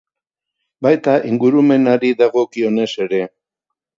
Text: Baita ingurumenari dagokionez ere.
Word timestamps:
Baita 0.85 1.13
ingurumenari 1.31 2.11
dagokionez 2.23 2.91
ere. 3.07 3.21